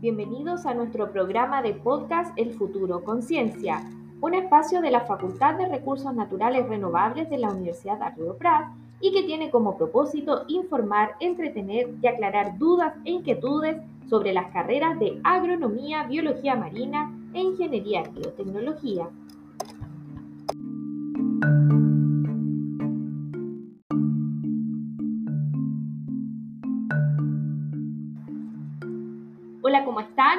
Bienvenidos 0.00 0.64
a 0.64 0.72
nuestro 0.72 1.12
programa 1.12 1.60
de 1.60 1.74
podcast 1.74 2.32
El 2.38 2.54
futuro 2.54 3.04
Conciencia, 3.04 3.84
un 4.22 4.32
espacio 4.32 4.80
de 4.80 4.90
la 4.90 5.02
Facultad 5.02 5.56
de 5.56 5.68
Recursos 5.68 6.14
Naturales 6.14 6.66
Renovables 6.66 7.28
de 7.28 7.36
la 7.36 7.50
Universidad 7.50 7.98
de 7.98 8.08
Río 8.16 8.34
Prat 8.38 8.70
y 9.02 9.12
que 9.12 9.24
tiene 9.24 9.50
como 9.50 9.76
propósito 9.76 10.46
informar, 10.48 11.16
entretener 11.20 11.90
y 12.00 12.06
aclarar 12.06 12.56
dudas 12.56 12.94
e 13.04 13.10
inquietudes 13.10 13.76
sobre 14.08 14.32
las 14.32 14.50
carreras 14.52 14.98
de 14.98 15.20
agronomía, 15.22 16.04
biología 16.04 16.56
marina 16.56 17.14
e 17.34 17.42
ingeniería 17.42 18.02
y 18.16 18.20
biotecnología. 18.20 19.06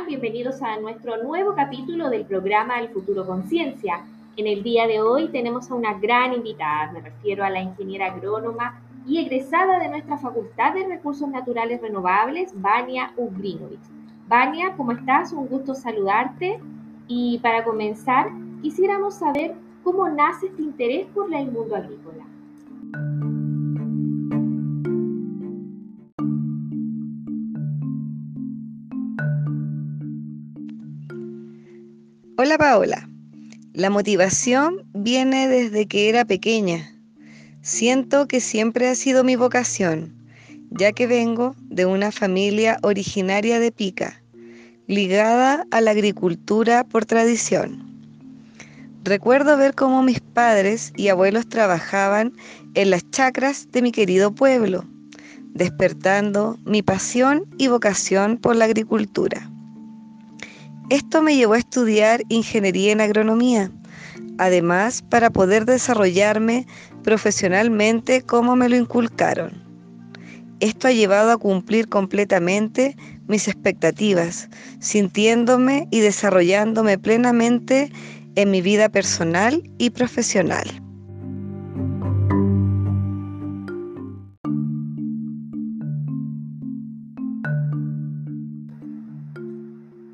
Bienvenidos 0.07 0.61
a 0.63 0.79
nuestro 0.79 1.21
nuevo 1.23 1.53
capítulo 1.53 2.09
del 2.09 2.25
programa 2.25 2.79
El 2.79 2.89
futuro 2.89 3.25
conciencia. 3.25 4.03
En 4.35 4.47
el 4.47 4.63
día 4.63 4.87
de 4.87 4.99
hoy 4.99 5.27
tenemos 5.27 5.69
a 5.69 5.75
una 5.75 5.93
gran 5.93 6.33
invitada, 6.33 6.91
me 6.91 7.01
refiero 7.01 7.43
a 7.43 7.49
la 7.51 7.61
ingeniera 7.61 8.07
agrónoma 8.07 8.81
y 9.07 9.19
egresada 9.19 9.79
de 9.79 9.89
nuestra 9.89 10.17
Facultad 10.17 10.73
de 10.73 10.87
Recursos 10.87 11.29
Naturales 11.29 11.81
Renovables, 11.81 12.51
Vania 12.55 13.11
Ugrinovich. 13.15 13.79
Vania, 14.27 14.73
¿cómo 14.75 14.91
estás? 14.91 15.33
Un 15.33 15.47
gusto 15.47 15.75
saludarte. 15.75 16.59
Y 17.07 17.37
para 17.39 17.63
comenzar, 17.63 18.31
quisiéramos 18.61 19.13
saber 19.15 19.53
cómo 19.83 20.09
nace 20.09 20.47
este 20.47 20.63
interés 20.63 21.07
por 21.13 21.31
el 21.33 21.51
mundo 21.51 21.75
agrícola. 21.75 22.25
Hola 32.43 32.57
Paola, 32.57 33.07
la 33.71 33.91
motivación 33.91 34.89
viene 34.95 35.47
desde 35.47 35.85
que 35.85 36.09
era 36.09 36.25
pequeña. 36.25 36.91
Siento 37.61 38.27
que 38.27 38.39
siempre 38.39 38.87
ha 38.87 38.95
sido 38.95 39.23
mi 39.23 39.35
vocación, 39.35 40.11
ya 40.71 40.91
que 40.91 41.05
vengo 41.05 41.53
de 41.69 41.85
una 41.85 42.11
familia 42.11 42.79
originaria 42.81 43.59
de 43.59 43.71
Pica, 43.71 44.23
ligada 44.87 45.67
a 45.69 45.81
la 45.81 45.91
agricultura 45.91 46.83
por 46.83 47.05
tradición. 47.05 47.85
Recuerdo 49.03 49.55
ver 49.55 49.75
cómo 49.75 50.01
mis 50.01 50.19
padres 50.19 50.93
y 50.97 51.09
abuelos 51.09 51.47
trabajaban 51.47 52.33
en 52.73 52.89
las 52.89 53.07
chacras 53.11 53.67
de 53.71 53.83
mi 53.83 53.91
querido 53.91 54.33
pueblo, 54.33 54.83
despertando 55.53 56.57
mi 56.65 56.81
pasión 56.81 57.45
y 57.59 57.67
vocación 57.67 58.37
por 58.37 58.55
la 58.55 58.65
agricultura. 58.65 59.50
Esto 60.91 61.21
me 61.21 61.37
llevó 61.37 61.53
a 61.53 61.59
estudiar 61.59 62.21
ingeniería 62.27 62.91
en 62.91 62.99
agronomía, 62.99 63.71
además 64.37 65.01
para 65.01 65.29
poder 65.29 65.63
desarrollarme 65.63 66.67
profesionalmente 67.01 68.23
como 68.23 68.57
me 68.57 68.67
lo 68.67 68.75
inculcaron. 68.75 69.53
Esto 70.59 70.89
ha 70.89 70.91
llevado 70.91 71.31
a 71.31 71.37
cumplir 71.37 71.87
completamente 71.87 72.97
mis 73.25 73.47
expectativas, 73.47 74.49
sintiéndome 74.81 75.87
y 75.91 76.01
desarrollándome 76.01 76.97
plenamente 76.97 77.89
en 78.35 78.51
mi 78.51 78.61
vida 78.61 78.89
personal 78.89 79.63
y 79.77 79.91
profesional. 79.91 80.67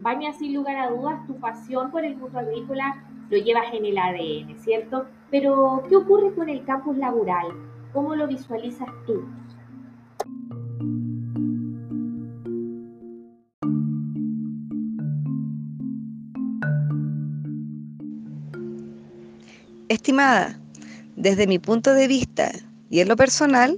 Baña 0.08 0.32
sin 0.32 0.54
lugar 0.54 0.78
a 0.78 0.90
dudas 0.90 1.28
tu 1.28 1.38
pasión 1.38 1.92
por 1.92 2.06
el 2.06 2.16
mundo 2.16 2.40
agrícola 2.40 3.04
lo 3.30 3.38
llevas 3.40 3.74
en 3.74 3.84
el 3.84 3.98
ADN, 3.98 4.58
¿cierto? 4.58 5.06
Pero, 5.30 5.84
¿qué 5.90 5.98
ocurre 5.98 6.34
con 6.34 6.48
el 6.48 6.64
campus 6.64 6.96
laboral? 6.96 7.48
¿Cómo 7.92 8.16
lo 8.16 8.26
visualizas 8.26 8.88
tú? 9.06 9.26
Estimada, 19.90 20.58
desde 21.18 21.48
mi 21.48 21.60
punto 21.60 21.94
de 21.94 22.08
vista 22.08 22.54
y 22.90 23.02
en 23.02 23.10
lo 23.10 23.18
personal, 23.18 23.78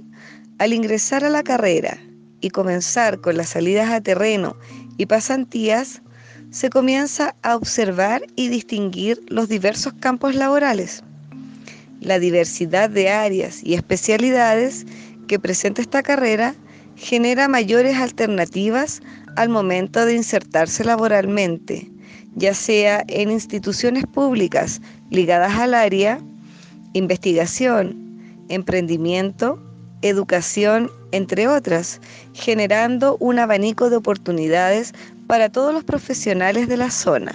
al 0.60 0.72
ingresar 0.72 1.24
a 1.24 1.28
la 1.30 1.42
carrera 1.42 1.98
y 2.40 2.50
comenzar 2.50 3.20
con 3.20 3.36
las 3.36 3.48
salidas 3.48 3.90
a 3.90 4.00
terreno 4.00 4.54
y 4.96 5.06
pasantías, 5.06 6.02
se 6.50 6.68
comienza 6.68 7.34
a 7.42 7.56
observar 7.56 8.22
y 8.34 8.48
distinguir 8.48 9.20
los 9.28 9.48
diversos 9.48 9.92
campos 10.00 10.34
laborales. 10.34 11.02
La 12.00 12.18
diversidad 12.18 12.90
de 12.90 13.10
áreas 13.10 13.62
y 13.62 13.74
especialidades 13.74 14.86
que 15.28 15.38
presenta 15.38 15.80
esta 15.80 16.02
carrera 16.02 16.54
genera 16.96 17.48
mayores 17.48 17.96
alternativas 17.96 19.00
al 19.36 19.48
momento 19.48 20.04
de 20.04 20.14
insertarse 20.14 20.84
laboralmente, 20.84 21.90
ya 22.34 22.54
sea 22.54 23.04
en 23.06 23.30
instituciones 23.30 24.04
públicas 24.06 24.80
ligadas 25.10 25.54
al 25.54 25.74
área, 25.74 26.20
investigación, 26.94 27.96
emprendimiento, 28.48 29.62
educación, 30.02 30.90
entre 31.12 31.46
otras, 31.46 32.00
generando 32.32 33.16
un 33.20 33.38
abanico 33.38 33.90
de 33.90 33.96
oportunidades 33.96 34.94
para 35.30 35.48
todos 35.48 35.72
los 35.72 35.84
profesionales 35.84 36.66
de 36.66 36.76
la 36.76 36.90
zona. 36.90 37.30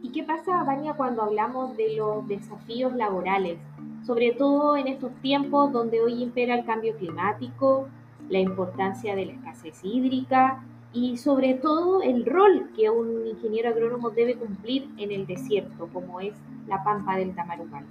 ¿Y 0.00 0.12
qué 0.12 0.22
pasa, 0.22 0.62
Vania, 0.62 0.92
cuando 0.92 1.22
hablamos 1.22 1.76
de 1.76 1.96
los 1.96 2.28
desafíos 2.28 2.94
laborales? 2.94 3.58
Sobre 4.06 4.30
todo 4.30 4.76
en 4.76 4.86
estos 4.86 5.10
tiempos 5.20 5.72
donde 5.72 6.00
hoy 6.00 6.22
impera 6.22 6.54
el 6.54 6.64
cambio 6.64 6.96
climático, 6.96 7.88
la 8.28 8.38
importancia 8.38 9.16
de 9.16 9.26
la 9.26 9.32
escasez 9.32 9.80
hídrica 9.82 10.62
y 10.92 11.16
sobre 11.16 11.54
todo 11.54 12.00
el 12.00 12.24
rol 12.24 12.70
que 12.76 12.88
un 12.90 13.26
ingeniero 13.26 13.70
agrónomo 13.70 14.10
debe 14.10 14.36
cumplir 14.36 14.88
en 14.98 15.10
el 15.10 15.26
desierto, 15.26 15.88
como 15.92 16.20
es 16.20 16.34
la 16.68 16.84
pampa 16.84 17.16
del 17.16 17.34
Tamarugal. 17.34 17.84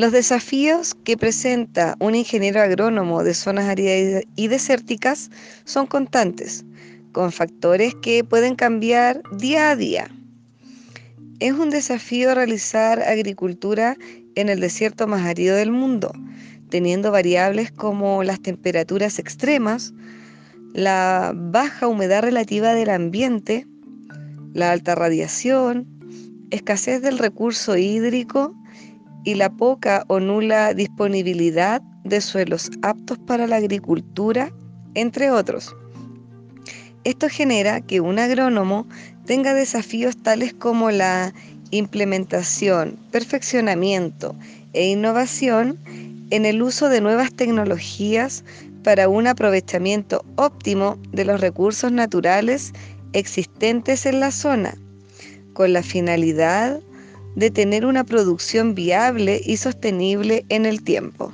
Los 0.00 0.12
desafíos 0.12 0.94
que 1.04 1.18
presenta 1.18 1.94
un 2.00 2.14
ingeniero 2.14 2.62
agrónomo 2.62 3.22
de 3.22 3.34
zonas 3.34 3.68
áridas 3.68 4.24
y 4.34 4.48
desérticas 4.48 5.30
son 5.64 5.86
constantes, 5.86 6.64
con 7.12 7.30
factores 7.32 7.94
que 7.96 8.24
pueden 8.24 8.54
cambiar 8.54 9.20
día 9.36 9.68
a 9.68 9.76
día. 9.76 10.08
Es 11.38 11.52
un 11.52 11.68
desafío 11.68 12.34
realizar 12.34 13.02
agricultura 13.02 13.98
en 14.36 14.48
el 14.48 14.60
desierto 14.60 15.06
más 15.06 15.26
árido 15.26 15.54
del 15.54 15.70
mundo, 15.70 16.12
teniendo 16.70 17.10
variables 17.10 17.70
como 17.70 18.24
las 18.24 18.40
temperaturas 18.40 19.18
extremas, 19.18 19.92
la 20.72 21.34
baja 21.36 21.88
humedad 21.88 22.22
relativa 22.22 22.72
del 22.72 22.88
ambiente, 22.88 23.66
la 24.54 24.72
alta 24.72 24.94
radiación, 24.94 25.86
escasez 26.50 27.02
del 27.02 27.18
recurso 27.18 27.76
hídrico 27.76 28.56
y 29.24 29.34
la 29.34 29.50
poca 29.50 30.04
o 30.08 30.20
nula 30.20 30.74
disponibilidad 30.74 31.82
de 32.04 32.20
suelos 32.20 32.70
aptos 32.82 33.18
para 33.18 33.46
la 33.46 33.56
agricultura, 33.56 34.52
entre 34.94 35.30
otros. 35.30 35.74
Esto 37.04 37.28
genera 37.28 37.80
que 37.80 38.00
un 38.00 38.18
agrónomo 38.18 38.86
tenga 39.24 39.54
desafíos 39.54 40.16
tales 40.22 40.52
como 40.52 40.90
la 40.90 41.32
implementación, 41.70 42.98
perfeccionamiento 43.10 44.34
e 44.72 44.88
innovación 44.88 45.78
en 46.30 46.46
el 46.46 46.62
uso 46.62 46.88
de 46.88 47.00
nuevas 47.00 47.32
tecnologías 47.32 48.44
para 48.82 49.08
un 49.08 49.26
aprovechamiento 49.26 50.24
óptimo 50.36 50.98
de 51.12 51.24
los 51.24 51.40
recursos 51.40 51.92
naturales 51.92 52.72
existentes 53.12 54.06
en 54.06 54.20
la 54.20 54.30
zona, 54.30 54.74
con 55.52 55.72
la 55.72 55.82
finalidad 55.82 56.80
de 57.36 57.50
tener 57.50 57.86
una 57.86 58.04
producción 58.04 58.74
viable 58.74 59.40
y 59.44 59.56
sostenible 59.56 60.44
en 60.48 60.66
el 60.66 60.82
tiempo. 60.82 61.32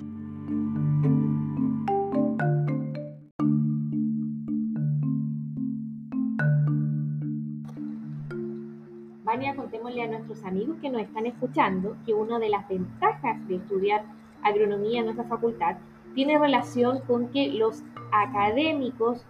Vania, 9.25 9.56
contémosle 9.56 10.02
a 10.02 10.06
nuestros 10.06 10.44
amigos 10.44 10.76
que 10.81 10.88
nos 10.88 11.02
están 11.02 11.26
escuchando 11.26 11.96
que 12.06 12.14
una 12.14 12.38
de 12.38 12.49
las 12.49 12.69
ventajas 12.69 13.37
de 13.49 13.56
estudiar 13.56 14.04
agronomía 14.42 15.00
en 15.00 15.06
nuestra 15.06 15.26
facultad 15.26 15.76
tiene 16.14 16.38
relación 16.38 17.00
con 17.00 17.28
que 17.28 17.49
los 17.49 17.82
académicos 18.12 19.25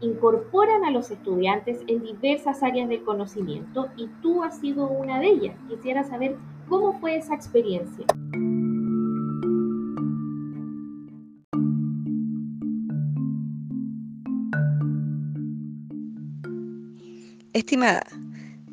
incorporan 0.00 0.84
a 0.84 0.90
los 0.90 1.10
estudiantes 1.10 1.80
en 1.86 2.02
diversas 2.02 2.62
áreas 2.62 2.88
del 2.88 3.02
conocimiento 3.04 3.88
y 3.96 4.08
tú 4.22 4.42
has 4.42 4.58
sido 4.58 4.88
una 4.88 5.20
de 5.20 5.28
ellas. 5.28 5.56
Quisiera 5.68 6.04
saber 6.04 6.36
cómo 6.68 6.98
fue 7.00 7.16
esa 7.16 7.34
experiencia. 7.34 8.06
Estimada, 17.52 18.02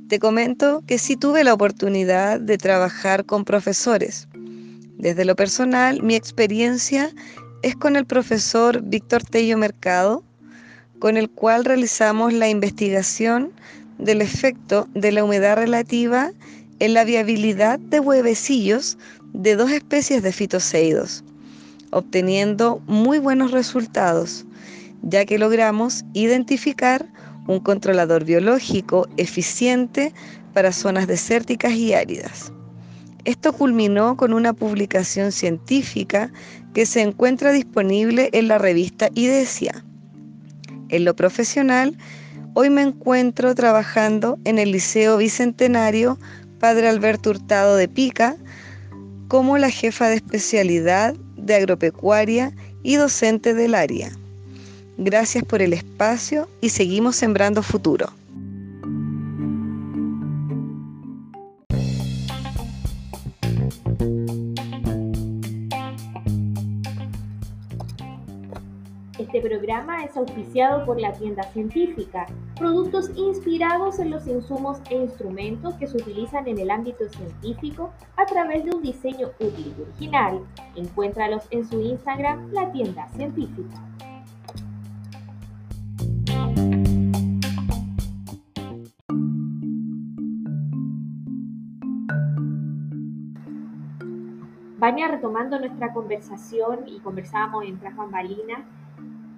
te 0.09 0.17
comento 0.19 0.83
que 0.87 0.97
sí 0.97 1.15
tuve 1.15 1.43
la 1.43 1.53
oportunidad 1.53 2.39
de 2.39 2.57
trabajar 2.57 3.25
con 3.25 3.45
profesores. 3.45 4.27
Desde 4.97 5.23
lo 5.23 5.35
personal, 5.35 6.01
mi 6.01 6.15
experiencia 6.15 7.11
es 7.61 7.75
con 7.75 7.95
el 7.95 8.05
profesor 8.05 8.81
Víctor 8.83 9.23
Tello 9.23 9.57
Mercado, 9.57 10.23
con 11.01 11.17
el 11.17 11.31
cual 11.31 11.65
realizamos 11.65 12.31
la 12.31 12.47
investigación 12.47 13.51
del 13.97 14.21
efecto 14.21 14.87
de 14.93 15.11
la 15.11 15.23
humedad 15.23 15.57
relativa 15.57 16.31
en 16.77 16.93
la 16.93 17.03
viabilidad 17.03 17.79
de 17.79 17.99
huevecillos 17.99 18.99
de 19.33 19.55
dos 19.55 19.71
especies 19.71 20.21
de 20.21 20.31
fitoseidos, 20.31 21.23
obteniendo 21.89 22.83
muy 22.85 23.17
buenos 23.17 23.49
resultados, 23.49 24.45
ya 25.01 25.25
que 25.25 25.39
logramos 25.39 26.05
identificar 26.13 27.11
un 27.47 27.59
controlador 27.59 28.23
biológico 28.23 29.07
eficiente 29.17 30.13
para 30.53 30.71
zonas 30.71 31.07
desérticas 31.07 31.73
y 31.73 31.93
áridas. 31.93 32.53
Esto 33.25 33.53
culminó 33.53 34.17
con 34.17 34.33
una 34.33 34.53
publicación 34.53 35.31
científica 35.31 36.31
que 36.75 36.85
se 36.85 37.01
encuentra 37.01 37.51
disponible 37.51 38.29
en 38.33 38.47
la 38.47 38.59
revista 38.59 39.09
IDESIA. 39.15 39.83
En 40.91 41.05
lo 41.05 41.15
profesional, 41.15 41.97
hoy 42.53 42.69
me 42.69 42.81
encuentro 42.81 43.55
trabajando 43.55 44.37
en 44.43 44.59
el 44.59 44.73
Liceo 44.73 45.17
Bicentenario 45.17 46.19
Padre 46.59 46.89
Alberto 46.89 47.31
Hurtado 47.31 47.77
de 47.77 47.87
Pica 47.87 48.35
como 49.29 49.57
la 49.57 49.69
jefa 49.69 50.09
de 50.09 50.15
especialidad 50.15 51.15
de 51.37 51.55
agropecuaria 51.55 52.51
y 52.83 52.95
docente 52.95 53.53
del 53.53 53.73
área. 53.73 54.11
Gracias 54.97 55.45
por 55.45 55.61
el 55.61 55.71
espacio 55.71 56.49
y 56.59 56.69
seguimos 56.69 57.15
sembrando 57.15 57.63
futuro. 57.63 58.11
Este 69.21 69.39
programa 69.39 70.03
es 70.03 70.17
auspiciado 70.17 70.83
por 70.83 70.99
la 70.99 71.13
tienda 71.13 71.43
científica, 71.43 72.25
productos 72.57 73.11
inspirados 73.15 73.99
en 73.99 74.09
los 74.09 74.25
insumos 74.25 74.79
e 74.89 74.95
instrumentos 74.95 75.75
que 75.75 75.85
se 75.85 75.97
utilizan 75.97 76.47
en 76.47 76.57
el 76.57 76.71
ámbito 76.71 77.07
científico 77.07 77.91
a 78.17 78.25
través 78.25 78.65
de 78.65 78.71
un 78.75 78.81
diseño 78.81 79.27
útil 79.39 79.75
y 79.77 79.81
original. 79.83 80.39
Encuéntralos 80.75 81.43
en 81.51 81.69
su 81.69 81.79
Instagram, 81.79 82.51
la 82.51 82.71
tienda 82.71 83.07
científica. 83.09 83.79
Vania, 94.79 95.09
retomando 95.09 95.59
nuestra 95.59 95.93
conversación 95.93 96.87
y 96.87 96.99
conversábamos 97.01 97.65
en 97.65 97.77
tras 97.77 97.95
bambalinas, 97.95 98.61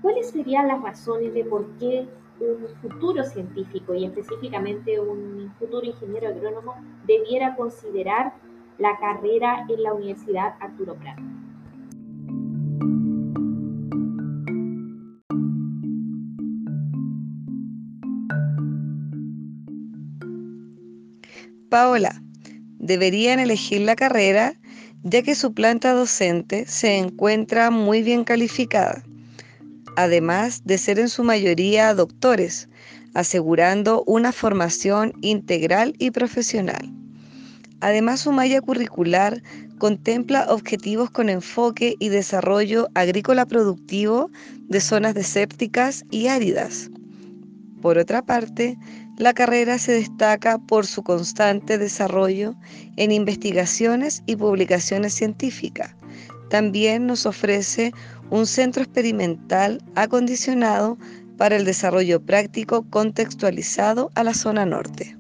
¿cuáles 0.04 0.32
serían 0.32 0.68
las 0.68 0.82
razones 0.82 1.34
de 1.34 1.46
por 1.46 1.66
qué 1.80 2.06
un 2.42 2.68
futuro 2.82 3.24
científico 3.24 3.96
y 3.96 4.06
específicamente 4.06 5.00
un 5.00 5.52
futuro 5.58 5.86
ingeniero 5.86 6.28
agrónomo 6.28 6.76
debiera 7.08 7.56
considerar 7.56 8.34
la 8.78 8.98
carrera 9.00 9.66
en 9.70 9.82
la 9.82 9.94
Universidad 9.94 10.56
Arturo 10.60 10.96
Prat? 10.96 11.18
Paola, 21.70 22.22
deberían 22.78 23.40
elegir 23.40 23.82
la 23.82 23.96
carrera 23.96 24.54
ya 25.04 25.22
que 25.22 25.34
su 25.34 25.54
planta 25.54 25.94
docente 25.94 26.66
se 26.66 26.98
encuentra 26.98 27.72
muy 27.72 28.04
bien 28.04 28.24
calificada, 28.26 29.04
además 29.95 30.62
de 30.66 30.78
ser 30.78 31.00
en 31.00 31.10
su 31.10 31.24
mayoría 31.24 31.94
doctores, 31.94 32.69
asegurando 33.13 34.04
una 34.06 34.31
formación 34.31 35.13
integral 35.22 35.94
y 36.00 36.12
profesional. 36.12 36.92
Además, 37.81 38.22
su 38.22 38.31
malla 38.31 38.62
curricular 38.62 39.44
contempla 39.78 40.45
objetivos 40.50 41.12
con 41.12 41.30
enfoque 41.30 41.95
y 42.00 42.10
desarrollo 42.10 42.88
agrícola 42.95 43.45
productivo 43.45 44.31
de 44.69 44.80
zonas 44.80 45.13
desérticas 45.13 46.06
y 46.10 46.28
áridas. 46.28 46.89
Por 47.81 47.98
otra 47.98 48.22
parte, 48.22 48.78
la 49.18 49.34
carrera 49.34 49.78
se 49.78 49.92
destaca 49.92 50.57
por 50.57 50.88
su 50.88 51.04
constante 51.04 51.78
desarrollo 51.78 52.56
en 52.96 53.12
investigaciones 53.12 54.24
y 54.25 54.38
publicaciones 54.38 55.13
científicas. 55.13 55.94
También 56.50 57.06
nos 57.06 57.25
ofrece 57.25 57.92
un 58.34 58.48
centro 58.48 58.82
experimental 58.82 59.80
acondicionado 59.94 60.98
para 61.38 61.56
el 61.56 61.66
desarrollo 61.66 62.20
práctico 62.20 62.84
contextualizado 62.90 64.10
a 64.16 64.24
la 64.24 64.34
zona 64.34 64.66
norte. 64.66 65.16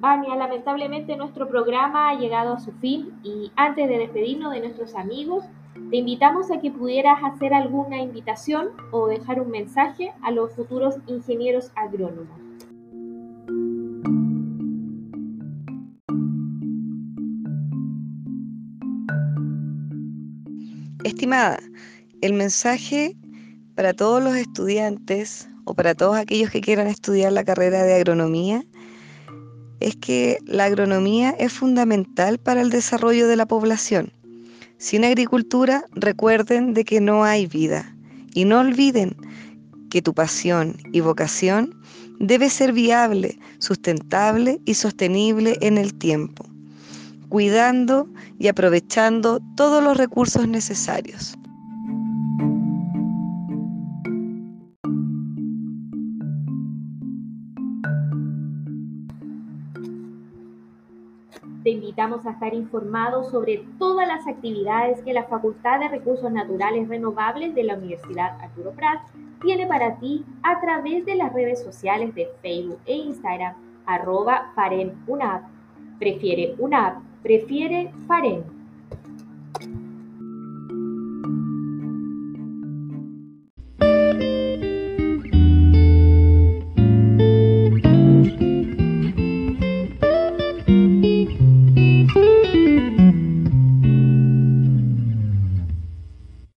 Vania, 0.00 0.34
lamentablemente 0.34 1.16
nuestro 1.16 1.48
programa 1.48 2.10
ha 2.10 2.18
llegado 2.18 2.54
a 2.54 2.58
su 2.58 2.72
fin 2.72 3.12
y 3.22 3.52
antes 3.54 3.88
de 3.88 3.98
despedirnos 3.98 4.52
de 4.52 4.60
nuestros 4.62 4.96
amigos, 4.96 5.44
te 5.90 5.98
invitamos 5.98 6.50
a 6.50 6.58
que 6.58 6.72
pudieras 6.72 7.20
hacer 7.22 7.54
alguna 7.54 7.98
invitación 8.02 8.70
o 8.90 9.06
dejar 9.06 9.40
un 9.40 9.52
mensaje 9.52 10.12
a 10.22 10.32
los 10.32 10.52
futuros 10.54 10.96
ingenieros 11.06 11.70
agrónomos. 11.76 12.45
Estimada, 21.04 21.58
el 22.20 22.32
mensaje 22.32 23.16
para 23.74 23.92
todos 23.92 24.22
los 24.22 24.34
estudiantes 24.34 25.48
o 25.64 25.74
para 25.74 25.94
todos 25.94 26.16
aquellos 26.16 26.50
que 26.50 26.60
quieran 26.60 26.86
estudiar 26.86 27.32
la 27.32 27.44
carrera 27.44 27.82
de 27.82 27.94
agronomía 27.94 28.64
es 29.80 29.96
que 29.96 30.38
la 30.46 30.64
agronomía 30.64 31.30
es 31.38 31.52
fundamental 31.52 32.38
para 32.38 32.62
el 32.62 32.70
desarrollo 32.70 33.28
de 33.28 33.36
la 33.36 33.46
población. 33.46 34.12
Sin 34.78 35.04
agricultura, 35.04 35.84
recuerden 35.92 36.72
de 36.72 36.84
que 36.84 37.00
no 37.00 37.24
hay 37.24 37.46
vida 37.46 37.94
y 38.34 38.44
no 38.44 38.60
olviden 38.60 39.16
que 39.90 40.02
tu 40.02 40.14
pasión 40.14 40.76
y 40.92 41.00
vocación 41.00 41.74
debe 42.18 42.48
ser 42.50 42.72
viable, 42.72 43.38
sustentable 43.58 44.60
y 44.64 44.74
sostenible 44.74 45.56
en 45.60 45.78
el 45.78 45.94
tiempo, 45.94 46.46
cuidando 47.28 48.08
y 48.38 48.48
aprovechando 48.48 49.40
todos 49.56 49.82
los 49.82 49.96
recursos 49.96 50.46
necesarios. 50.48 51.36
Te 61.66 61.70
invitamos 61.70 62.24
a 62.26 62.30
estar 62.30 62.54
informados 62.54 63.32
sobre 63.32 63.66
todas 63.76 64.06
las 64.06 64.24
actividades 64.28 65.02
que 65.02 65.12
la 65.12 65.24
Facultad 65.24 65.80
de 65.80 65.88
Recursos 65.88 66.30
Naturales 66.30 66.88
Renovables 66.88 67.56
de 67.56 67.64
la 67.64 67.74
Universidad 67.74 68.40
Arturo 68.40 68.70
Prat 68.70 69.00
tiene 69.42 69.66
para 69.66 69.96
ti 69.96 70.24
a 70.44 70.60
través 70.60 71.04
de 71.04 71.16
las 71.16 71.32
redes 71.32 71.60
sociales 71.64 72.14
de 72.14 72.28
Facebook 72.40 72.78
e 72.86 72.94
Instagram, 72.94 73.56
arroba. 73.84 74.52
Prefiere 75.98 76.54
UNAP, 76.58 77.02
prefiere 77.26 77.90
Faren. 78.06 78.55